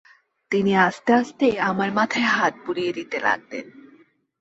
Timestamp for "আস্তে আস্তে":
0.77-1.47